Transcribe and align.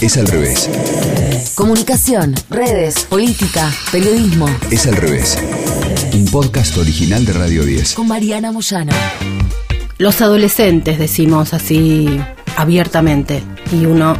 Es 0.00 0.16
al 0.16 0.26
revés. 0.28 0.70
Comunicación, 1.54 2.34
redes, 2.48 3.04
política, 3.04 3.70
periodismo. 3.92 4.48
Es 4.70 4.86
al 4.86 4.96
revés. 4.96 5.36
Un 6.14 6.24
podcast 6.24 6.78
original 6.78 7.26
de 7.26 7.34
Radio 7.34 7.64
10. 7.64 7.94
Con 7.96 8.08
Mariana 8.08 8.50
Moyano. 8.50 8.92
Los 9.98 10.22
adolescentes, 10.22 10.98
decimos 10.98 11.52
así 11.52 12.18
abiertamente, 12.56 13.42
y 13.72 13.84
uno 13.84 14.16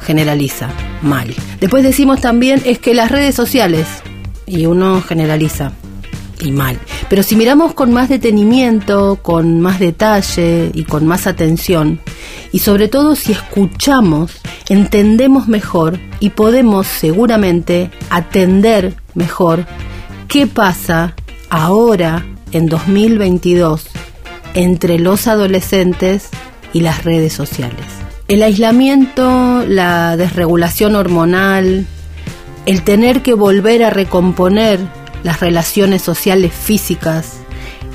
generaliza 0.00 0.70
mal. 1.02 1.34
Después 1.58 1.82
decimos 1.82 2.20
también 2.20 2.62
es 2.64 2.78
que 2.78 2.94
las 2.94 3.10
redes 3.10 3.34
sociales, 3.34 3.88
y 4.46 4.66
uno 4.66 5.02
generaliza 5.02 5.72
y 6.40 6.52
mal. 6.52 6.78
Pero 7.08 7.24
si 7.24 7.34
miramos 7.34 7.74
con 7.74 7.92
más 7.92 8.08
detenimiento, 8.08 9.18
con 9.20 9.60
más 9.60 9.80
detalle 9.80 10.70
y 10.72 10.84
con 10.84 11.08
más 11.08 11.26
atención, 11.26 12.00
y 12.52 12.60
sobre 12.60 12.86
todo 12.86 13.16
si 13.16 13.32
escuchamos, 13.32 14.30
entendemos 14.68 15.48
mejor 15.48 15.98
y 16.20 16.30
podemos 16.30 16.86
seguramente 16.86 17.90
atender 18.10 18.94
mejor 19.14 19.66
qué 20.28 20.46
pasa 20.46 21.14
ahora 21.50 22.24
en 22.52 22.68
2022 22.68 23.86
entre 24.54 24.98
los 24.98 25.26
adolescentes 25.26 26.30
y 26.72 26.80
las 26.80 27.04
redes 27.04 27.32
sociales. 27.32 27.84
El 28.28 28.42
aislamiento, 28.42 29.64
la 29.66 30.16
desregulación 30.16 30.96
hormonal, 30.96 31.86
el 32.66 32.82
tener 32.82 33.22
que 33.22 33.34
volver 33.34 33.84
a 33.84 33.90
recomponer 33.90 34.80
las 35.22 35.40
relaciones 35.40 36.02
sociales 36.02 36.52
físicas, 36.52 37.34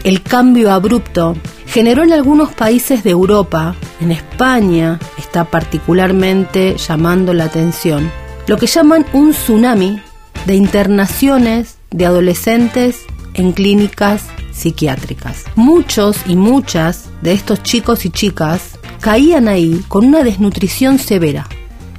el 0.04 0.22
cambio 0.22 0.72
abrupto, 0.72 1.36
generó 1.66 2.04
en 2.04 2.14
algunos 2.14 2.54
países 2.54 3.04
de 3.04 3.12
Europa, 3.12 3.76
en 4.00 4.12
España 4.12 5.00
está 5.18 5.46
particularmente 5.46 6.78
llamando 6.78 7.34
la 7.34 7.46
atención, 7.46 8.12
lo 8.48 8.58
que 8.58 8.68
llaman 8.68 9.06
un 9.14 9.32
tsunami 9.32 10.02
de 10.46 10.56
internaciones 10.56 11.78
de 11.92 12.06
adolescentes 12.06 13.06
en 13.34 13.52
clínicas 13.52 14.26
psiquiátricas. 14.52 15.46
Muchos 15.56 16.18
y 16.26 16.36
muchas 16.36 17.10
de 17.22 17.34
estos 17.34 17.64
chicos 17.64 18.06
y 18.06 18.10
chicas 18.10 18.80
caían 19.00 19.48
ahí 19.48 19.84
con 19.88 20.06
una 20.06 20.24
desnutrición 20.24 21.00
severa, 21.00 21.48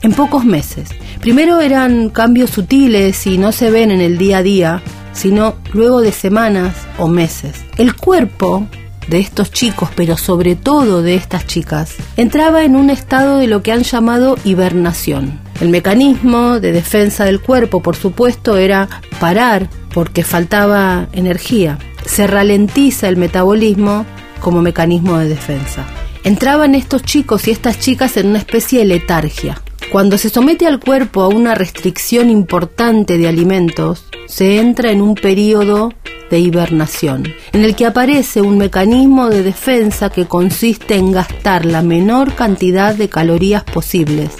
en 0.03 0.13
pocos 0.13 0.45
meses. 0.45 0.91
Primero 1.21 1.61
eran 1.61 2.11
cambios 2.11 2.51
sutiles 2.51 3.27
y 3.27 3.39
no 3.39 3.53
se 3.53 3.71
ven 3.71 3.91
en 3.91 4.01
el 4.01 4.19
día 4.19 4.39
a 4.39 4.43
día, 4.43 4.83
sino 5.13 5.57
luego 5.73 6.01
de 6.01 6.13
semanas 6.13 6.75
o 6.99 7.09
meses. 7.09 7.65
El 7.77 7.95
cuerpo 7.95 8.67
de 9.11 9.19
estos 9.19 9.51
chicos, 9.51 9.91
pero 9.95 10.17
sobre 10.17 10.57
todo 10.57 11.03
de 11.03 11.17
estas 11.17 11.47
chicas, 11.47 11.97
entraba 12.17 12.65
en 12.65 12.77
un 12.77 12.89
estado 12.89 13.39
de 13.39 13.49
lo 13.49 13.63
que 13.63 13.73
han 13.73 13.83
llamado 13.83 14.39
hibernación. 14.45 15.41
El 15.61 15.69
mecanismo 15.69 16.61
de 16.61 16.73
defensa 16.73 17.25
del 17.25 17.41
cuerpo, 17.41 17.83
por 17.83 17.97
supuesto, 17.97 18.57
era 18.57 18.89
parar 19.19 19.69
porque 19.93 20.23
faltaba 20.23 21.09
energía. 21.13 21.79
Se 22.07 22.27
ralentiza 22.27 23.09
el 23.09 23.17
metabolismo 23.17 24.07
como 24.41 24.63
mecanismo 24.63 25.19
de 25.19 25.29
defensa. 25.29 25.85
Entraban 26.23 26.75
estos 26.75 27.03
chicos 27.03 27.49
y 27.49 27.51
estas 27.51 27.79
chicas 27.79 28.17
en 28.17 28.29
una 28.29 28.39
especie 28.39 28.79
de 28.79 28.85
letargia. 28.87 29.61
Cuando 29.91 30.19
se 30.19 30.31
somete 30.31 30.69
al 30.69 30.79
cuerpo 30.79 31.23
a 31.23 31.29
una 31.29 31.57
restricción 31.57 32.31
importante 32.31 33.19
de 33.19 33.27
alimentos, 33.27 34.05
se 34.29 34.61
entra 34.61 34.93
en 34.93 35.03
un 35.03 35.17
periodo 35.17 35.93
de 36.31 36.39
hibernación, 36.39 37.25
en 37.53 37.65
el 37.65 37.75
que 37.75 37.87
aparece 37.87 38.41
un 38.41 38.57
mecanismo 38.57 39.29
de 39.29 39.43
defensa 39.43 40.09
que 40.09 40.27
consiste 40.27 40.95
en 40.95 41.11
gastar 41.11 41.67
la 41.67 41.83
menor 41.83 42.37
cantidad 42.37 42.95
de 42.95 43.09
calorías 43.09 43.65
posibles. 43.65 44.31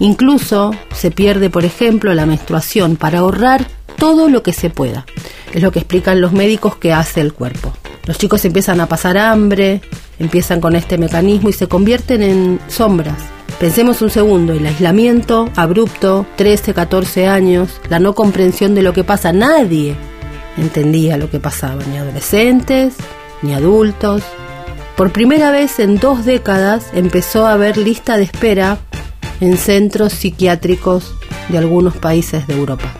Incluso 0.00 0.72
se 0.92 1.12
pierde, 1.12 1.50
por 1.50 1.64
ejemplo, 1.64 2.12
la 2.12 2.26
menstruación 2.26 2.96
para 2.96 3.20
ahorrar 3.20 3.64
todo 3.96 4.28
lo 4.28 4.42
que 4.42 4.52
se 4.52 4.70
pueda. 4.70 5.06
Es 5.54 5.62
lo 5.62 5.70
que 5.70 5.78
explican 5.78 6.20
los 6.20 6.32
médicos 6.32 6.78
que 6.78 6.92
hace 6.92 7.20
el 7.20 7.32
cuerpo. 7.32 7.72
Los 8.06 8.18
chicos 8.18 8.44
empiezan 8.44 8.80
a 8.80 8.88
pasar 8.88 9.18
hambre, 9.18 9.82
empiezan 10.18 10.60
con 10.60 10.74
este 10.74 10.98
mecanismo 10.98 11.48
y 11.48 11.52
se 11.52 11.68
convierten 11.68 12.22
en 12.22 12.60
sombras, 12.66 13.35
Pensemos 13.58 14.02
un 14.02 14.10
segundo, 14.10 14.52
el 14.52 14.66
aislamiento 14.66 15.48
abrupto, 15.56 16.26
13, 16.36 16.74
14 16.74 17.26
años, 17.26 17.80
la 17.88 17.98
no 17.98 18.14
comprensión 18.14 18.74
de 18.74 18.82
lo 18.82 18.92
que 18.92 19.02
pasa, 19.02 19.32
nadie 19.32 19.96
entendía 20.58 21.16
lo 21.16 21.30
que 21.30 21.40
pasaba, 21.40 21.82
ni 21.84 21.96
adolescentes, 21.96 22.96
ni 23.40 23.54
adultos. 23.54 24.22
Por 24.94 25.10
primera 25.10 25.50
vez 25.50 25.78
en 25.78 25.96
dos 25.96 26.26
décadas 26.26 26.88
empezó 26.92 27.46
a 27.46 27.54
haber 27.54 27.78
lista 27.78 28.18
de 28.18 28.24
espera 28.24 28.76
en 29.40 29.56
centros 29.56 30.12
psiquiátricos 30.12 31.14
de 31.48 31.56
algunos 31.56 31.96
países 31.96 32.46
de 32.46 32.54
Europa. 32.54 32.92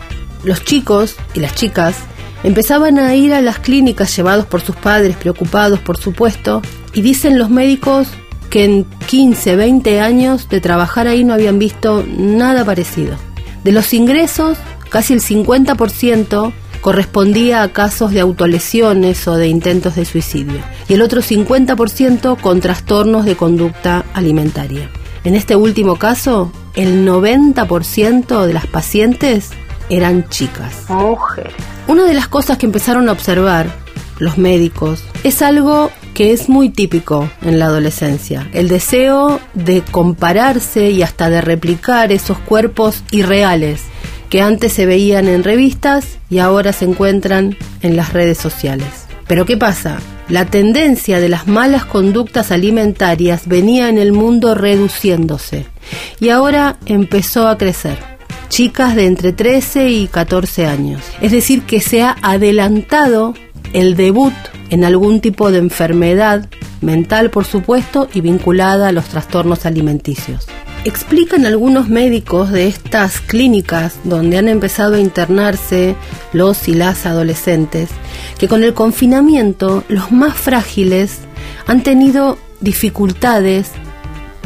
Los 0.43 0.63
chicos 0.63 1.17
y 1.35 1.39
las 1.39 1.53
chicas 1.53 1.97
empezaban 2.43 2.97
a 2.97 3.13
ir 3.13 3.31
a 3.35 3.41
las 3.41 3.59
clínicas 3.59 4.15
llevados 4.15 4.45
por 4.45 4.61
sus 4.61 4.75
padres, 4.75 5.17
preocupados 5.17 5.79
por 5.79 5.97
supuesto, 5.97 6.63
y 6.93 7.01
dicen 7.01 7.37
los 7.37 7.51
médicos 7.51 8.07
que 8.49 8.65
en 8.65 8.85
15, 9.07 9.55
20 9.55 9.99
años 9.99 10.49
de 10.49 10.61
trabajar 10.61 11.07
ahí 11.07 11.23
no 11.23 11.33
habían 11.33 11.59
visto 11.59 12.03
nada 12.07 12.65
parecido. 12.65 13.15
De 13.63 13.71
los 13.71 13.93
ingresos, 13.93 14.57
casi 14.89 15.13
el 15.13 15.21
50% 15.21 16.53
correspondía 16.81 17.63
a 17.63 17.73
casos 17.73 18.11
de 18.11 18.21
autolesiones 18.21 19.27
o 19.27 19.35
de 19.35 19.47
intentos 19.47 19.95
de 19.95 20.05
suicidio 20.05 20.61
y 20.87 20.93
el 20.93 21.01
otro 21.01 21.21
50% 21.21 22.39
con 22.39 22.61
trastornos 22.61 23.25
de 23.25 23.35
conducta 23.35 24.05
alimentaria. 24.13 24.89
En 25.23 25.35
este 25.35 25.55
último 25.55 25.97
caso, 25.97 26.51
el 26.75 27.05
90% 27.05 28.45
de 28.45 28.53
las 28.53 28.67
pacientes 28.67 29.49
eran 29.89 30.29
chicas. 30.29 30.89
Mujeres. 30.89 31.53
Una 31.87 32.05
de 32.05 32.13
las 32.13 32.27
cosas 32.27 32.57
que 32.57 32.65
empezaron 32.65 33.09
a 33.09 33.11
observar 33.11 33.67
los 34.19 34.37
médicos 34.37 35.03
es 35.23 35.41
algo 35.41 35.91
que 36.17 36.33
es 36.33 36.49
muy 36.49 36.69
típico 36.69 37.29
en 37.43 37.59
la 37.59 37.65
adolescencia, 37.65 38.49
el 38.51 38.69
deseo 38.69 39.39
de 39.53 39.83
compararse 39.83 40.89
y 40.89 41.03
hasta 41.03 41.29
de 41.29 41.41
replicar 41.41 42.11
esos 42.11 42.39
cuerpos 42.39 43.03
irreales 43.11 43.81
que 44.31 44.41
antes 44.41 44.73
se 44.73 44.87
veían 44.87 45.27
en 45.27 45.43
revistas 45.43 46.17
y 46.27 46.39
ahora 46.39 46.73
se 46.73 46.85
encuentran 46.85 47.55
en 47.83 47.95
las 47.95 48.13
redes 48.13 48.39
sociales. 48.39 48.87
Pero 49.27 49.45
¿qué 49.45 49.57
pasa? 49.57 49.99
La 50.27 50.45
tendencia 50.45 51.19
de 51.19 51.29
las 51.29 51.45
malas 51.45 51.85
conductas 51.85 52.51
alimentarias 52.51 53.47
venía 53.47 53.87
en 53.87 53.99
el 53.99 54.11
mundo 54.11 54.55
reduciéndose 54.55 55.67
y 56.19 56.29
ahora 56.29 56.77
empezó 56.87 57.47
a 57.47 57.59
crecer. 57.59 57.99
Chicas 58.49 58.95
de 58.95 59.05
entre 59.05 59.33
13 59.33 59.89
y 59.91 60.07
14 60.07 60.65
años. 60.65 61.03
Es 61.21 61.31
decir, 61.31 61.61
que 61.61 61.79
se 61.79 62.01
ha 62.01 62.15
adelantado 62.23 63.35
el 63.73 63.95
debut 63.95 64.33
en 64.69 64.83
algún 64.83 65.21
tipo 65.21 65.51
de 65.51 65.59
enfermedad 65.59 66.49
mental, 66.81 67.29
por 67.29 67.45
supuesto, 67.45 68.07
y 68.13 68.21
vinculada 68.21 68.89
a 68.89 68.91
los 68.91 69.05
trastornos 69.05 69.65
alimenticios. 69.65 70.47
Explican 70.83 71.45
algunos 71.45 71.89
médicos 71.89 72.51
de 72.51 72.67
estas 72.67 73.19
clínicas 73.19 73.95
donde 74.03 74.37
han 74.37 74.47
empezado 74.47 74.95
a 74.95 74.99
internarse 74.99 75.95
los 76.33 76.67
y 76.67 76.75
las 76.75 77.05
adolescentes 77.05 77.89
que 78.37 78.47
con 78.47 78.63
el 78.63 78.73
confinamiento 78.73 79.83
los 79.89 80.11
más 80.11 80.35
frágiles 80.35 81.19
han 81.65 81.83
tenido 81.83 82.37
dificultades 82.61 83.71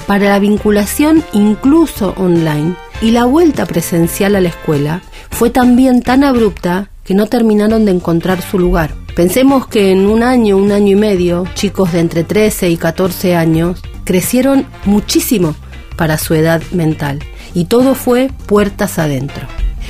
para 0.08 0.30
la 0.30 0.40
vinculación 0.40 1.24
incluso 1.34 2.16
online 2.18 2.76
y 3.02 3.12
la 3.12 3.26
vuelta 3.26 3.66
presencial 3.66 4.36
a 4.36 4.42
la 4.42 4.50
escuela 4.50 5.02
fue 5.30 5.50
también 5.50 6.02
tan 6.02 6.24
abrupta 6.24 6.90
que 7.04 7.14
no 7.14 7.28
terminaron 7.28 7.86
de 7.86 7.92
encontrar 7.92 8.42
su 8.42 8.60
lugar. 8.60 8.92
Pensemos 9.16 9.68
que 9.68 9.92
en 9.92 10.06
un 10.06 10.24
año, 10.24 10.58
un 10.58 10.72
año 10.72 10.94
y 10.94 11.00
medio, 11.00 11.46
chicos 11.54 11.92
de 11.92 12.00
entre 12.00 12.24
13 12.24 12.70
y 12.70 12.78
14 12.78 13.36
años 13.36 13.82
crecieron 14.04 14.66
muchísimo 14.86 15.56
para 15.98 16.18
su 16.18 16.34
edad 16.34 16.62
mental 16.72 17.20
y 17.54 17.66
todo 17.66 17.96
fue 17.96 18.30
puertas 18.48 19.00
adentro. 19.00 19.48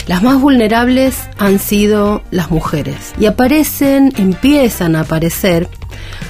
Las 0.07 0.23
más 0.23 0.41
vulnerables 0.41 1.15
han 1.37 1.59
sido 1.59 2.23
las 2.31 2.49
mujeres 2.49 3.13
y 3.19 3.27
aparecen, 3.27 4.11
empiezan 4.17 4.95
a 4.95 5.01
aparecer 5.01 5.69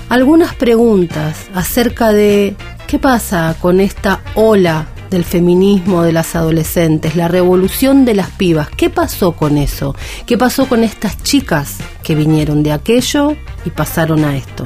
algunas 0.09 0.53
preguntas 0.55 1.47
acerca 1.53 2.11
de 2.11 2.55
qué 2.87 2.99
pasa 2.99 3.55
con 3.61 3.79
esta 3.79 4.21
ola 4.35 4.87
del 5.11 5.25
feminismo 5.25 6.01
de 6.03 6.13
las 6.13 6.35
adolescentes, 6.35 7.15
la 7.15 7.27
revolución 7.27 8.05
de 8.05 8.15
las 8.15 8.31
pibas. 8.31 8.69
¿Qué 8.69 8.89
pasó 8.89 9.33
con 9.33 9.57
eso? 9.57 9.93
¿Qué 10.25 10.37
pasó 10.37 10.67
con 10.67 10.83
estas 10.83 11.21
chicas 11.21 11.77
que 12.01 12.15
vinieron 12.15 12.63
de 12.63 12.71
aquello 12.71 13.35
y 13.65 13.69
pasaron 13.69 14.23
a 14.23 14.35
esto? 14.37 14.65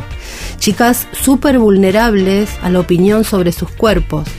Chicas 0.59 1.07
súper 1.11 1.57
vulnerables 1.57 2.49
a 2.61 2.69
la 2.69 2.79
opinión 2.79 3.23
sobre 3.23 3.51
sus 3.51 3.71
cuerpos 3.71 4.29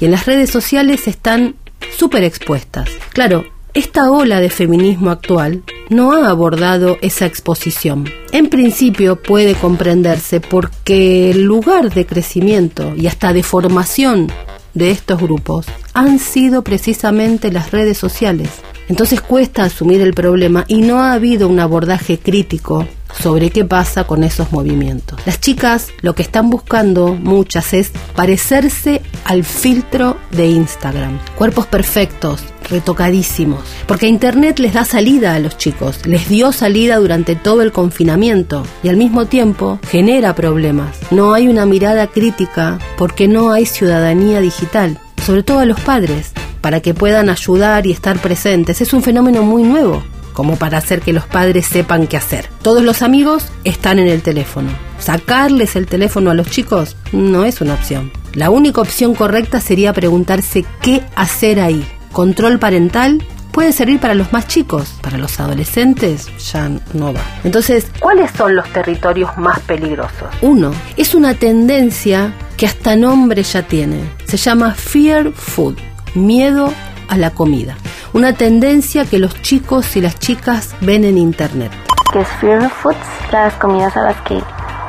y 0.00 0.04
en 0.04 0.10
las 0.10 0.26
redes 0.26 0.50
sociales 0.50 1.06
están 1.06 1.54
súper 1.96 2.24
expuestas. 2.24 2.88
Claro, 3.12 3.44
esta 3.72 4.10
ola 4.10 4.40
de 4.40 4.50
feminismo 4.50 5.10
actual 5.10 5.62
no 5.88 6.12
ha 6.12 6.28
abordado 6.28 6.98
esa 7.02 7.24
exposición. 7.24 8.10
En 8.32 8.50
principio 8.50 9.16
puede 9.16 9.54
comprenderse 9.54 10.40
porque 10.40 11.30
el 11.30 11.44
lugar 11.44 11.94
de 11.94 12.04
crecimiento 12.04 12.94
y 12.96 13.06
hasta 13.06 13.32
de 13.32 13.42
formación 13.42 14.30
de 14.74 14.90
estos 14.90 15.20
grupos 15.20 15.66
han 15.94 16.18
sido 16.18 16.62
precisamente 16.62 17.52
las 17.52 17.70
redes 17.70 17.98
sociales. 17.98 18.48
Entonces 18.88 19.20
cuesta 19.20 19.64
asumir 19.64 20.00
el 20.00 20.12
problema 20.12 20.64
y 20.68 20.82
no 20.82 21.00
ha 21.00 21.12
habido 21.12 21.48
un 21.48 21.60
abordaje 21.60 22.18
crítico 22.18 22.86
sobre 23.20 23.50
qué 23.50 23.64
pasa 23.64 24.04
con 24.04 24.24
esos 24.24 24.52
movimientos. 24.52 25.18
Las 25.26 25.40
chicas 25.40 25.88
lo 26.00 26.14
que 26.14 26.22
están 26.22 26.50
buscando, 26.50 27.14
muchas, 27.14 27.72
es 27.74 27.92
parecerse 28.14 29.02
al 29.24 29.44
filtro 29.44 30.16
de 30.30 30.48
Instagram. 30.48 31.18
Cuerpos 31.36 31.66
perfectos, 31.66 32.42
retocadísimos. 32.68 33.60
Porque 33.86 34.06
Internet 34.06 34.58
les 34.58 34.74
da 34.74 34.84
salida 34.84 35.34
a 35.34 35.38
los 35.38 35.56
chicos, 35.58 36.04
les 36.06 36.28
dio 36.28 36.52
salida 36.52 36.96
durante 36.96 37.36
todo 37.36 37.62
el 37.62 37.72
confinamiento 37.72 38.64
y 38.82 38.88
al 38.88 38.96
mismo 38.96 39.26
tiempo 39.26 39.78
genera 39.88 40.34
problemas. 40.34 40.98
No 41.10 41.34
hay 41.34 41.48
una 41.48 41.66
mirada 41.66 42.06
crítica 42.06 42.78
porque 42.96 43.28
no 43.28 43.52
hay 43.52 43.66
ciudadanía 43.66 44.40
digital, 44.40 44.98
sobre 45.24 45.42
todo 45.42 45.60
a 45.60 45.66
los 45.66 45.80
padres, 45.80 46.32
para 46.60 46.80
que 46.80 46.94
puedan 46.94 47.28
ayudar 47.28 47.86
y 47.86 47.92
estar 47.92 48.18
presentes. 48.20 48.80
Es 48.80 48.92
un 48.92 49.02
fenómeno 49.02 49.42
muy 49.42 49.62
nuevo 49.62 50.02
como 50.32 50.56
para 50.56 50.78
hacer 50.78 51.00
que 51.00 51.12
los 51.12 51.24
padres 51.26 51.66
sepan 51.66 52.06
qué 52.06 52.16
hacer. 52.16 52.48
Todos 52.62 52.82
los 52.82 53.02
amigos 53.02 53.46
están 53.64 53.98
en 53.98 54.08
el 54.08 54.22
teléfono. 54.22 54.70
Sacarles 54.98 55.76
el 55.76 55.86
teléfono 55.86 56.30
a 56.30 56.34
los 56.34 56.48
chicos 56.48 56.96
no 57.12 57.44
es 57.44 57.60
una 57.60 57.74
opción. 57.74 58.10
La 58.34 58.50
única 58.50 58.80
opción 58.80 59.14
correcta 59.14 59.60
sería 59.60 59.92
preguntarse 59.92 60.64
qué 60.80 61.02
hacer 61.16 61.60
ahí. 61.60 61.84
Control 62.12 62.58
parental 62.58 63.24
puede 63.52 63.72
servir 63.72 64.00
para 64.00 64.14
los 64.14 64.32
más 64.32 64.46
chicos, 64.46 64.94
para 65.02 65.18
los 65.18 65.40
adolescentes 65.40 66.28
ya 66.52 66.70
no 66.92 67.12
va. 67.12 67.20
Entonces, 67.44 67.86
¿cuáles 67.98 68.30
son 68.30 68.54
los 68.54 68.68
territorios 68.72 69.36
más 69.36 69.58
peligrosos? 69.60 70.28
Uno, 70.40 70.72
es 70.96 71.14
una 71.14 71.34
tendencia 71.34 72.32
que 72.56 72.66
hasta 72.66 72.96
nombre 72.96 73.42
ya 73.42 73.62
tiene. 73.62 74.04
Se 74.26 74.36
llama 74.36 74.74
fear 74.74 75.32
food, 75.32 75.76
miedo 76.14 76.72
a 77.08 77.16
la 77.18 77.30
comida 77.30 77.76
una 78.12 78.34
tendencia 78.34 79.06
que 79.06 79.18
los 79.18 79.40
chicos 79.42 79.96
y 79.96 80.00
las 80.00 80.18
chicas 80.18 80.74
ven 80.80 81.04
en 81.04 81.16
internet. 81.16 81.72
Que 82.12 82.20
es 82.20 82.28
Fear 82.40 82.68
Foods, 82.68 82.96
las 83.30 83.54
comidas 83.54 83.96
a 83.96 84.02
las 84.02 84.16
que 84.22 84.42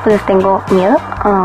pues 0.04 0.20
tengo 0.26 0.62
miedo, 0.70 0.98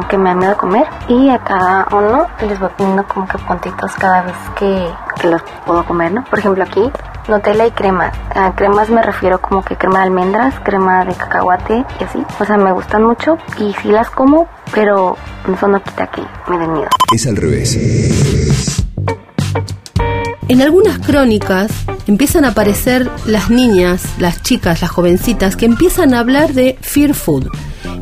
que 0.09 0.17
me 0.17 0.31
han 0.31 0.39
miedo 0.39 0.51
a 0.51 0.57
comer 0.57 0.85
y 1.07 1.29
a 1.29 1.39
cada 1.39 1.87
uno 1.93 2.27
les 2.45 2.59
voy 2.59 2.69
poniendo 2.77 3.05
como 3.07 3.25
que 3.25 3.37
puntitos 3.37 3.93
cada 3.93 4.23
vez 4.23 4.35
que, 4.57 4.91
que 5.19 5.27
los 5.27 5.41
puedo 5.65 5.85
comer, 5.85 6.11
¿no? 6.11 6.23
Por 6.25 6.39
ejemplo 6.39 6.63
aquí 6.63 6.91
Nutella 7.29 7.67
y 7.67 7.71
crema. 7.71 8.11
A 8.33 8.55
cremas 8.55 8.89
me 8.89 9.03
refiero 9.03 9.39
como 9.39 9.63
que 9.63 9.75
crema 9.75 9.99
de 9.99 10.05
almendras, 10.05 10.55
crema 10.63 11.05
de 11.05 11.13
cacahuate 11.13 11.85
y 11.99 12.03
así. 12.03 12.19
O 12.39 12.45
sea, 12.45 12.57
me 12.57 12.71
gustan 12.71 13.03
mucho 13.03 13.37
y 13.59 13.73
sí 13.81 13.89
las 13.89 14.09
como, 14.09 14.47
pero 14.73 15.15
eso 15.53 15.67
no 15.67 15.81
quita 15.83 16.07
que 16.07 16.21
me 16.49 16.57
den 16.57 16.73
miedo. 16.73 16.87
Es 17.13 17.27
al 17.27 17.35
revés. 17.35 17.77
En 20.47 20.63
algunas 20.63 20.97
crónicas 20.97 21.71
empiezan 22.07 22.43
a 22.45 22.49
aparecer 22.49 23.07
las 23.27 23.51
niñas, 23.51 24.03
las 24.17 24.41
chicas, 24.41 24.81
las 24.81 24.89
jovencitas 24.89 25.55
que 25.55 25.65
empiezan 25.65 26.15
a 26.15 26.19
hablar 26.19 26.53
de 26.53 26.79
fear 26.81 27.13
food, 27.13 27.47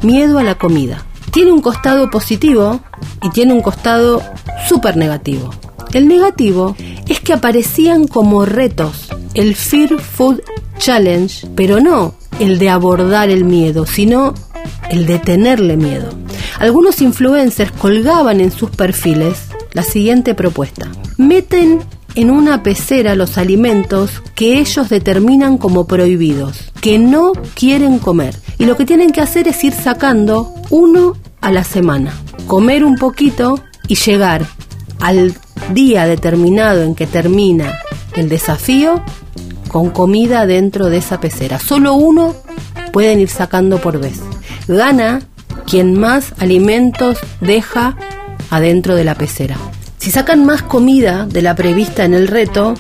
miedo 0.02 0.40
a 0.40 0.44
la 0.44 0.56
comida. 0.56 1.04
Tiene 1.32 1.52
un 1.52 1.62
costado 1.62 2.10
positivo 2.10 2.80
y 3.22 3.30
tiene 3.32 3.54
un 3.54 3.62
costado 3.62 4.22
súper 4.70 4.96
negativo. 4.96 5.50
El 5.94 6.08
negativo 6.08 6.76
es 7.08 7.20
que 7.20 7.34
aparecían 7.34 8.08
como 8.08 8.46
retos 8.46 9.10
el 9.34 9.56
Fear 9.56 10.00
Food 10.00 10.42
Challenge, 10.78 11.48
pero 11.56 11.80
no 11.80 12.16
el 12.40 12.60
de 12.60 12.70
abordar 12.70 13.30
el 13.30 13.46
miedo, 13.46 13.86
sino 13.86 14.34
el 14.90 15.06
de 15.06 15.20
tenerle 15.20 15.78
miedo. 15.78 16.10
Algunos 16.60 17.02
influencers 17.02 17.72
colgaban 17.72 18.42
en 18.42 18.52
sus 18.52 18.70
perfiles 18.70 19.48
la 19.74 19.84
siguiente 19.84 20.34
propuesta. 20.34 20.92
Meten 21.18 21.82
en 22.16 22.32
una 22.32 22.64
pecera 22.64 23.16
los 23.16 23.38
alimentos 23.38 24.24
que 24.34 24.60
ellos 24.60 24.90
determinan 24.90 25.58
como 25.58 25.86
prohibidos, 25.86 26.72
que 26.82 26.98
no 26.98 27.32
quieren 27.54 28.00
comer. 28.00 28.36
Y 28.58 28.66
lo 28.66 28.76
que 28.76 28.86
tienen 28.86 29.12
que 29.12 29.22
hacer 29.22 29.48
es 29.48 29.64
ir 29.64 29.74
sacando 29.74 30.54
uno 30.72 31.16
a 31.42 31.52
la 31.52 31.64
semana, 31.64 32.14
comer 32.48 32.84
un 32.84 32.96
poquito 32.98 33.60
y 33.88 33.96
llegar 33.96 34.48
al 35.00 35.36
día 35.74 36.06
determinado 36.06 36.84
en 36.84 36.96
que 36.96 37.08
termina 37.08 37.80
el 38.16 38.30
desafío 38.30 39.04
con 39.68 39.90
comida 39.90 40.46
dentro 40.46 40.90
de 40.90 40.98
esa 40.98 41.20
pecera. 41.20 41.60
Solo 41.60 41.94
uno 41.94 42.36
pueden 42.92 43.20
ir 43.20 43.30
sacando 43.30 43.80
por 43.80 44.00
vez. 44.00 44.20
Gana 44.68 45.22
quien 45.66 46.00
más 46.00 46.34
alimentos 46.40 47.18
deja 47.42 47.98
adentro 48.50 48.96
de 48.96 49.04
la 49.04 49.16
pecera. 49.16 49.58
Si 49.98 50.12
sacan 50.12 50.46
más 50.46 50.62
comida 50.62 51.26
de 51.26 51.42
la 51.42 51.56
prevista 51.56 52.06
en 52.06 52.14
el 52.14 52.28
reto, 52.28 52.76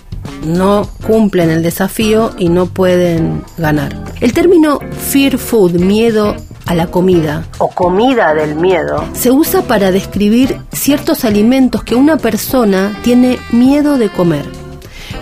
no 0.45 0.89
cumplen 1.05 1.49
el 1.49 1.63
desafío 1.63 2.31
y 2.37 2.49
no 2.49 2.67
pueden 2.67 3.43
ganar. 3.57 4.03
El 4.21 4.33
término 4.33 4.79
fear 5.09 5.37
food, 5.37 5.73
miedo 5.73 6.35
a 6.67 6.75
la 6.75 6.87
comida 6.87 7.45
o 7.57 7.69
comida 7.69 8.33
del 8.33 8.55
miedo, 8.55 9.03
se 9.13 9.31
usa 9.31 9.63
para 9.63 9.91
describir 9.91 10.59
ciertos 10.71 11.25
alimentos 11.25 11.83
que 11.83 11.95
una 11.95 12.17
persona 12.17 12.97
tiene 13.03 13.39
miedo 13.51 13.97
de 13.97 14.09
comer, 14.09 14.45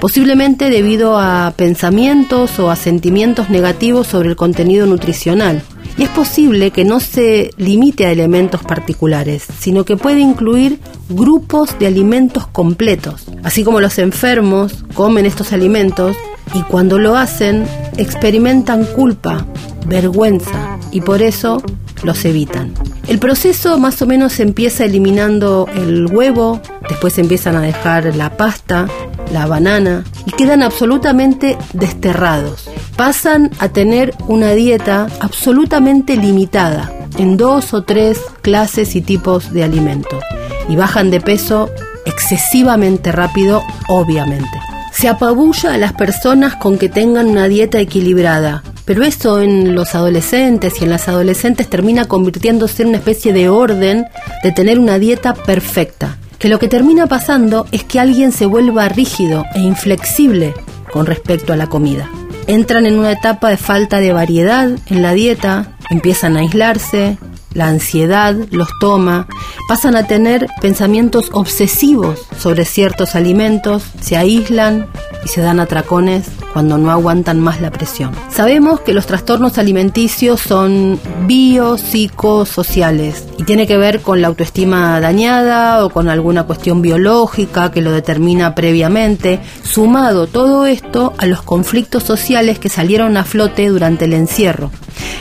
posiblemente 0.02 0.70
debido 0.70 1.18
a 1.18 1.54
pensamientos 1.56 2.60
o 2.60 2.70
a 2.70 2.76
sentimientos 2.76 3.50
negativos 3.50 4.08
sobre 4.08 4.30
el 4.30 4.36
contenido 4.36 4.86
nutricional. 4.86 5.62
Y 5.98 6.04
es 6.04 6.10
posible 6.10 6.72
que 6.72 6.84
no 6.84 7.00
se 7.00 7.52
limite 7.56 8.06
a 8.06 8.12
elementos 8.12 8.62
particulares, 8.62 9.46
sino 9.60 9.86
que 9.86 9.96
puede 9.96 10.20
incluir 10.20 10.80
grupos 11.08 11.80
de 11.80 11.88
alimentos 11.88 12.48
completos. 12.48 13.24
Así 13.44 13.64
como 13.64 13.80
los 13.80 13.98
enfermos 13.98 14.84
comen 14.94 15.26
estos 15.26 15.54
alimentos 15.54 16.18
y 16.54 16.64
cuando 16.64 17.00
lo 17.00 17.16
hacen 17.16 17.66
experimentan 17.98 18.84
culpa, 18.84 19.46
vergüenza 19.86 20.78
y 20.92 21.02
por 21.02 21.22
eso 21.22 21.62
los 22.04 22.26
evitan. 22.26 22.74
El 23.08 23.20
proceso 23.20 23.78
más 23.78 24.02
o 24.02 24.06
menos 24.06 24.40
empieza 24.40 24.86
eliminando 24.86 25.68
el 25.76 26.08
huevo, 26.08 26.62
después 26.90 27.18
empiezan 27.18 27.56
a 27.56 27.62
dejar 27.62 28.16
la 28.16 28.38
pasta, 28.38 28.88
la 29.32 29.48
banana 29.48 30.04
y 30.26 30.32
quedan 30.32 30.62
absolutamente 30.62 31.58
desterrados 31.74 32.70
pasan 32.96 33.52
a 33.60 33.70
tener 33.70 34.14
una 34.28 34.52
dieta 34.52 35.08
absolutamente 35.20 36.16
limitada 36.16 36.92
en 37.18 37.38
dos 37.38 37.74
o 37.74 37.84
tres 37.84 38.20
clases 38.42 38.96
y 38.96 39.02
tipos 39.02 39.54
de 39.54 39.64
alimentos 39.64 40.24
y 40.70 40.76
bajan 40.76 41.12
de 41.12 41.22
peso 41.22 41.70
excesivamente 42.06 43.12
rápido, 43.12 43.64
obviamente. 43.88 44.60
Se 44.92 45.10
apabulla 45.10 45.74
a 45.74 45.78
las 45.78 45.94
personas 45.94 46.56
con 46.56 46.78
que 46.78 46.90
tengan 46.90 47.28
una 47.28 47.48
dieta 47.48 47.80
equilibrada, 47.80 48.64
pero 48.86 49.04
eso 49.04 49.42
en 49.42 49.76
los 49.76 49.96
adolescentes 49.96 50.76
y 50.80 50.84
en 50.84 50.92
las 50.92 51.08
adolescentes 51.08 51.70
termina 51.70 52.06
convirtiéndose 52.06 52.84
en 52.84 52.90
una 52.90 52.98
especie 53.00 53.34
de 53.34 53.50
orden 53.50 54.06
de 54.44 54.52
tener 54.52 54.80
una 54.80 55.00
dieta 55.00 55.34
perfecta, 55.34 56.18
que 56.38 56.50
lo 56.50 56.60
que 56.60 56.68
termina 56.68 57.08
pasando 57.08 57.66
es 57.72 57.84
que 57.84 58.00
alguien 58.00 58.32
se 58.32 58.46
vuelva 58.46 58.88
rígido 58.88 59.44
e 59.56 59.60
inflexible 59.60 60.54
con 60.92 61.06
respecto 61.06 61.52
a 61.52 61.58
la 61.58 61.68
comida. 61.68 62.10
Entran 62.48 62.86
en 62.86 63.00
una 63.00 63.12
etapa 63.12 63.50
de 63.50 63.58
falta 63.58 64.00
de 64.00 64.14
variedad 64.14 64.70
en 64.88 65.02
la 65.02 65.14
dieta, 65.14 65.76
empiezan 65.90 66.38
a 66.38 66.42
aislarse, 66.42 67.18
la 67.56 67.68
ansiedad 67.70 68.36
los 68.52 68.68
toma, 68.80 69.28
pasan 69.68 69.96
a 69.96 70.06
tener 70.06 70.48
pensamientos 70.62 71.30
obsesivos 71.32 72.20
sobre 72.38 72.66
ciertos 72.66 73.16
alimentos, 73.16 73.84
se 74.02 74.18
aíslan 74.18 74.88
y 75.26 75.30
se 75.30 75.42
dan 75.42 75.60
atracones 75.60 76.28
cuando 76.54 76.78
no 76.78 76.92
aguantan 76.92 77.42
más 77.42 77.60
la 77.60 77.72
presión. 77.72 78.12
Sabemos 78.30 78.80
que 78.80 78.94
los 78.94 79.08
trastornos 79.08 79.58
alimenticios 79.58 80.40
son 80.40 80.98
biopsicosociales 81.26 83.26
y 83.38 83.44
tiene 83.44 83.68
que 83.68 83.78
ver 83.78 84.02
con 84.02 84.22
la 84.22 84.28
autoestima 84.28 85.02
dañada 85.02 85.84
o 85.84 85.90
con 85.90 86.08
alguna 86.08 86.44
cuestión 86.44 86.82
biológica 86.82 87.72
que 87.72 87.82
lo 87.82 87.92
determina 87.92 88.56
previamente, 88.56 89.42
sumado 89.64 90.28
todo 90.28 90.66
esto 90.66 91.14
a 91.18 91.26
los 91.26 91.42
conflictos 91.42 92.04
sociales 92.04 92.60
que 92.60 92.70
salieron 92.70 93.18
a 93.18 93.26
flote 93.26 93.68
durante 93.68 94.06
el 94.06 94.14
encierro. 94.14 94.72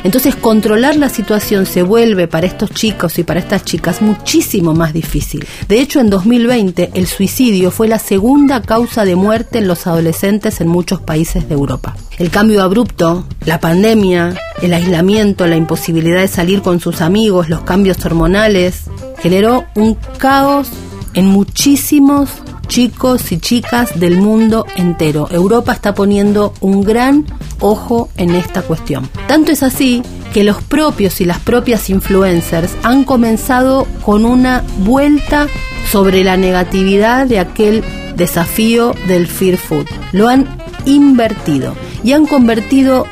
Entonces 0.02 0.36
controlar 0.36 0.96
la 0.96 1.08
situación 1.08 1.66
se 1.66 1.82
vuelve 1.82 2.28
para 2.28 2.46
estos 2.46 2.70
chicos 2.70 3.18
y 3.18 3.24
para 3.24 3.40
estas 3.40 3.64
chicas 3.64 4.02
muchísimo 4.02 4.74
más 4.74 4.92
difícil. 4.92 5.46
De 5.68 5.80
hecho, 5.80 6.00
en 6.00 6.10
2020 6.10 6.90
el 6.94 7.06
suicidio 7.06 7.70
fue 7.70 7.88
la 7.88 7.98
segunda 7.98 8.62
causa 8.62 9.04
de 9.04 9.16
muerte 9.16 9.58
en 9.58 9.68
los 9.68 9.86
adolescentes 9.86 10.60
en 10.60 10.68
muchos 10.68 11.00
países 11.00 11.48
de 11.48 11.54
Europa. 11.54 11.96
El 12.18 12.30
cambio 12.30 12.62
abrupto, 12.62 13.26
la 13.44 13.60
pandemia, 13.60 14.34
el 14.62 14.72
aislamiento, 14.72 15.46
la 15.46 15.56
imposibilidad 15.56 16.20
de 16.20 16.28
salir 16.28 16.62
con 16.62 16.80
sus 16.80 17.00
amigos, 17.00 17.48
los 17.48 17.62
cambios 17.62 18.04
hormonales, 18.04 18.84
generó 19.18 19.64
un 19.74 19.94
caos 20.18 20.68
en 21.14 21.26
muchísimos 21.26 22.30
chicos 22.66 23.32
y 23.32 23.38
chicas 23.38 23.98
del 23.98 24.16
mundo 24.16 24.66
entero. 24.76 25.28
Europa 25.30 25.72
está 25.72 25.94
poniendo 25.94 26.54
un 26.60 26.82
gran 26.82 27.24
ojo 27.60 28.08
en 28.16 28.34
esta 28.34 28.62
cuestión. 28.62 29.08
Tanto 29.26 29.52
es 29.52 29.62
así 29.62 30.02
que 30.32 30.44
los 30.44 30.62
propios 30.62 31.20
y 31.20 31.24
las 31.24 31.38
propias 31.38 31.90
influencers 31.90 32.72
han 32.82 33.04
comenzado 33.04 33.86
con 34.04 34.24
una 34.24 34.64
vuelta 34.78 35.46
sobre 35.90 36.24
la 36.24 36.36
negatividad 36.36 37.26
de 37.26 37.38
aquel 37.38 37.84
desafío 38.16 38.94
del 39.06 39.26
Fear 39.26 39.56
Food. 39.56 39.86
Lo 40.12 40.28
han 40.28 40.46
invertido 40.84 41.74
y 42.02 42.12
han 42.12 42.26
convertido 42.26 43.06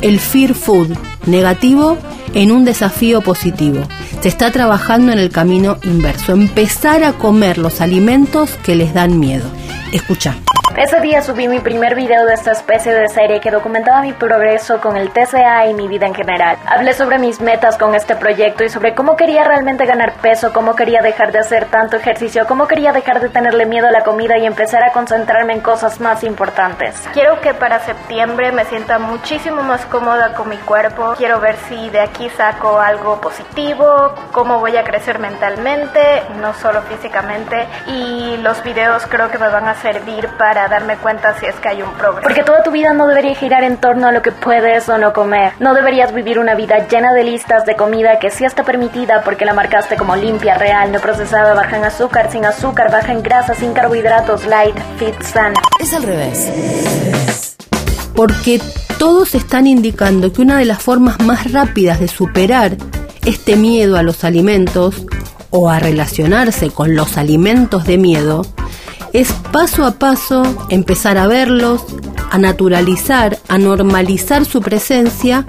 el 0.00 0.18
Fear 0.18 0.54
Food 0.54 0.96
negativo 1.26 1.98
en 2.34 2.50
un 2.50 2.64
desafío 2.64 3.20
positivo. 3.20 3.82
Se 4.22 4.28
está 4.28 4.52
trabajando 4.52 5.10
en 5.10 5.18
el 5.18 5.30
camino 5.30 5.78
inverso, 5.82 6.32
empezar 6.32 7.02
a 7.02 7.14
comer 7.14 7.58
los 7.58 7.80
alimentos 7.80 8.50
que 8.62 8.76
les 8.76 8.94
dan 8.94 9.18
miedo. 9.18 9.50
Escucha. 9.92 10.36
Ese 10.76 11.00
día 11.00 11.20
subí 11.20 11.48
mi 11.48 11.60
primer 11.60 11.94
video 11.94 12.24
de 12.24 12.32
esta 12.32 12.52
especie 12.52 12.94
de 12.94 13.06
serie 13.06 13.40
que 13.40 13.50
documentaba 13.50 14.00
mi 14.00 14.14
progreso 14.14 14.80
con 14.80 14.96
el 14.96 15.10
TCA 15.10 15.66
y 15.66 15.74
mi 15.74 15.86
vida 15.86 16.06
en 16.06 16.14
general. 16.14 16.56
Hablé 16.66 16.94
sobre 16.94 17.18
mis 17.18 17.42
metas 17.42 17.76
con 17.76 17.94
este 17.94 18.16
proyecto 18.16 18.64
y 18.64 18.70
sobre 18.70 18.94
cómo 18.94 19.14
quería 19.14 19.44
realmente 19.44 19.84
ganar 19.84 20.14
peso, 20.22 20.50
cómo 20.54 20.74
quería 20.74 21.02
dejar 21.02 21.30
de 21.30 21.40
hacer 21.40 21.66
tanto 21.66 21.98
ejercicio, 21.98 22.46
cómo 22.46 22.66
quería 22.68 22.94
dejar 22.94 23.20
de 23.20 23.28
tenerle 23.28 23.66
miedo 23.66 23.86
a 23.86 23.90
la 23.90 24.02
comida 24.02 24.38
y 24.38 24.46
empezar 24.46 24.82
a 24.82 24.92
concentrarme 24.92 25.52
en 25.52 25.60
cosas 25.60 26.00
más 26.00 26.24
importantes. 26.24 26.94
Quiero 27.12 27.38
que 27.42 27.52
para 27.52 27.80
septiembre 27.80 28.50
me 28.50 28.64
sienta 28.64 28.98
muchísimo 28.98 29.62
más 29.62 29.84
cómoda 29.84 30.32
con 30.32 30.48
mi 30.48 30.56
cuerpo. 30.56 31.12
Quiero 31.18 31.38
ver 31.38 31.56
si 31.68 31.90
de 31.90 32.00
aquí 32.00 32.30
saco 32.30 32.80
algo 32.80 33.20
positivo, 33.20 34.14
cómo 34.32 34.58
voy 34.58 34.78
a 34.78 34.84
crecer 34.84 35.18
mentalmente, 35.18 36.22
no 36.40 36.54
solo 36.54 36.80
físicamente. 36.82 37.66
Y 37.88 38.38
los 38.38 38.62
videos 38.64 39.06
creo 39.06 39.30
que 39.30 39.36
me 39.36 39.48
van 39.48 39.68
a 39.68 39.74
servir 39.74 40.30
para 40.62 40.78
darme 40.78 40.96
cuenta 40.96 41.34
si 41.40 41.46
es 41.46 41.56
que 41.56 41.68
hay 41.68 41.82
un 41.82 41.90
progreso. 41.94 42.22
Porque 42.22 42.44
toda 42.44 42.62
tu 42.62 42.70
vida 42.70 42.92
no 42.92 43.08
debería 43.08 43.34
girar 43.34 43.64
en 43.64 43.78
torno 43.78 44.06
a 44.06 44.12
lo 44.12 44.22
que 44.22 44.30
puedes 44.30 44.88
o 44.88 44.96
no 44.96 45.12
comer. 45.12 45.54
No 45.58 45.74
deberías 45.74 46.14
vivir 46.14 46.38
una 46.38 46.54
vida 46.54 46.86
llena 46.86 47.12
de 47.14 47.24
listas 47.24 47.66
de 47.66 47.74
comida 47.74 48.20
que 48.20 48.30
sí 48.30 48.44
está 48.44 48.62
permitida 48.62 49.22
porque 49.24 49.44
la 49.44 49.54
marcaste 49.54 49.96
como 49.96 50.14
limpia, 50.14 50.56
real, 50.58 50.92
no 50.92 51.00
procesada, 51.00 51.54
baja 51.54 51.78
en 51.78 51.84
azúcar, 51.84 52.30
sin 52.30 52.44
azúcar, 52.44 52.92
baja 52.92 53.12
en 53.12 53.24
grasa, 53.24 53.54
sin 53.54 53.72
carbohidratos, 53.72 54.46
light, 54.46 54.76
fit, 54.98 55.20
sana. 55.22 55.60
Es 55.80 55.92
al 55.94 56.04
revés. 56.04 57.56
Porque 58.14 58.60
todos 58.98 59.34
están 59.34 59.66
indicando 59.66 60.32
que 60.32 60.42
una 60.42 60.58
de 60.58 60.64
las 60.64 60.80
formas 60.80 61.18
más 61.20 61.50
rápidas 61.50 61.98
de 61.98 62.06
superar 62.06 62.76
este 63.24 63.56
miedo 63.56 63.96
a 63.96 64.04
los 64.04 64.22
alimentos 64.22 65.04
o 65.50 65.68
a 65.68 65.80
relacionarse 65.80 66.70
con 66.70 66.94
los 66.94 67.16
alimentos 67.16 67.84
de 67.84 67.98
miedo 67.98 68.42
es 69.12 69.32
paso 69.52 69.84
a 69.84 69.92
paso 69.92 70.42
empezar 70.70 71.18
a 71.18 71.26
verlos, 71.26 71.82
a 72.30 72.38
naturalizar, 72.38 73.38
a 73.48 73.58
normalizar 73.58 74.44
su 74.44 74.60
presencia 74.60 75.46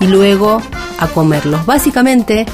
y 0.00 0.06
luego 0.06 0.60
a 0.98 1.06
comerlos. 1.08 1.64
Básicamente, 1.66 2.46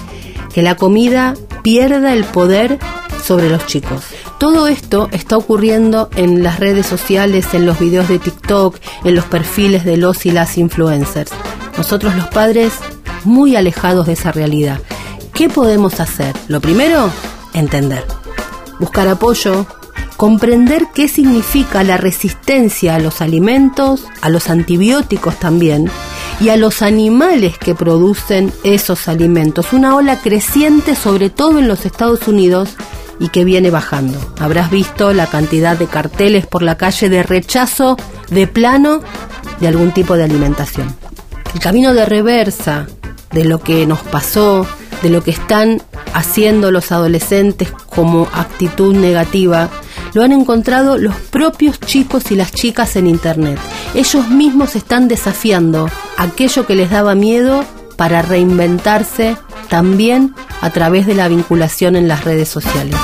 que 0.52 0.62
la 0.62 0.76
comida 0.76 1.34
pierda 1.62 2.12
el 2.12 2.24
poder 2.24 2.78
sobre 3.22 3.48
los 3.48 3.66
chicos. 3.66 4.04
Todo 4.38 4.66
esto 4.66 5.08
está 5.12 5.36
ocurriendo 5.36 6.10
en 6.16 6.42
las 6.42 6.58
redes 6.58 6.86
sociales, 6.86 7.54
en 7.54 7.64
los 7.64 7.78
videos 7.78 8.08
de 8.08 8.18
TikTok, 8.18 8.76
en 9.04 9.14
los 9.14 9.24
perfiles 9.24 9.84
de 9.84 9.96
los 9.96 10.26
y 10.26 10.32
las 10.32 10.58
influencers. 10.58 11.30
Nosotros 11.76 12.14
los 12.16 12.26
padres 12.28 12.72
muy 13.24 13.56
alejados 13.56 14.06
de 14.06 14.14
esa 14.14 14.32
realidad. 14.32 14.80
¿Qué 15.32 15.48
podemos 15.48 16.00
hacer? 16.00 16.34
Lo 16.48 16.60
primero, 16.60 17.10
entender. 17.54 18.04
Buscar 18.80 19.08
apoyo, 19.08 19.66
comprender 20.22 20.86
qué 20.94 21.08
significa 21.08 21.82
la 21.82 21.96
resistencia 21.96 22.94
a 22.94 23.00
los 23.00 23.20
alimentos, 23.20 24.04
a 24.20 24.28
los 24.28 24.50
antibióticos 24.50 25.34
también, 25.34 25.90
y 26.38 26.50
a 26.50 26.56
los 26.56 26.80
animales 26.80 27.58
que 27.58 27.74
producen 27.74 28.52
esos 28.62 29.08
alimentos. 29.08 29.72
Una 29.72 29.96
ola 29.96 30.20
creciente, 30.20 30.94
sobre 30.94 31.28
todo 31.28 31.58
en 31.58 31.66
los 31.66 31.86
Estados 31.86 32.28
Unidos, 32.28 32.76
y 33.18 33.30
que 33.30 33.44
viene 33.44 33.70
bajando. 33.70 34.16
Habrás 34.38 34.70
visto 34.70 35.12
la 35.12 35.26
cantidad 35.26 35.76
de 35.76 35.88
carteles 35.88 36.46
por 36.46 36.62
la 36.62 36.76
calle 36.76 37.08
de 37.08 37.24
rechazo 37.24 37.96
de 38.30 38.46
plano 38.46 39.00
de 39.58 39.66
algún 39.66 39.90
tipo 39.90 40.14
de 40.14 40.22
alimentación. 40.22 40.94
El 41.52 41.58
camino 41.58 41.94
de 41.94 42.06
reversa 42.06 42.86
de 43.32 43.44
lo 43.44 43.58
que 43.58 43.88
nos 43.88 44.02
pasó, 44.02 44.68
de 45.02 45.10
lo 45.10 45.24
que 45.24 45.32
están 45.32 45.82
haciendo 46.14 46.70
los 46.70 46.92
adolescentes 46.92 47.72
como 47.72 48.28
actitud 48.32 48.94
negativa, 48.94 49.68
lo 50.14 50.22
han 50.22 50.32
encontrado 50.32 50.98
los 50.98 51.14
propios 51.16 51.80
chicos 51.80 52.30
y 52.30 52.36
las 52.36 52.52
chicas 52.52 52.96
en 52.96 53.06
Internet. 53.06 53.58
Ellos 53.94 54.28
mismos 54.28 54.76
están 54.76 55.08
desafiando 55.08 55.88
aquello 56.18 56.66
que 56.66 56.74
les 56.74 56.90
daba 56.90 57.14
miedo 57.14 57.64
para 57.96 58.22
reinventarse 58.22 59.36
también 59.68 60.34
a 60.60 60.70
través 60.70 61.06
de 61.06 61.14
la 61.14 61.28
vinculación 61.28 61.96
en 61.96 62.08
las 62.08 62.24
redes 62.24 62.48
sociales. 62.48 62.96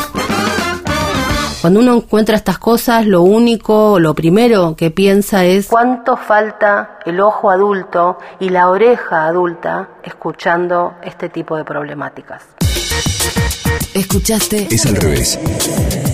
Cuando 1.61 1.81
uno 1.81 1.97
encuentra 1.97 2.37
estas 2.37 2.59
cosas, 2.59 3.05
lo 3.05 3.23
único, 3.23 3.99
lo 3.99 4.15
primero 4.15 4.77
que 4.77 4.93
piensa 4.93 5.45
es 5.45 5.67
cuánto 5.67 6.17
falta 6.17 6.99
el 7.05 7.21
ojo 7.21 7.51
adulto 7.51 8.19
y 8.39 8.51
la 8.51 8.71
oreja 8.71 9.27
adulta 9.27 9.89
escuchando 10.05 10.95
este 11.03 11.29
tipo 11.29 11.57
de 11.57 11.65
problemáticas. 11.65 12.45
Escuchaste 13.93 14.69
Es 14.71 14.87
al 14.87 14.97
revés. 14.97 15.39